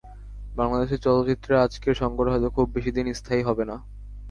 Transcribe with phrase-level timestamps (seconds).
[0.55, 3.75] বাংলাদেশের চলচ্চিত্রের আজকের সংকট হয়তো খুব বেশি দিন স্থায়ী হবে না।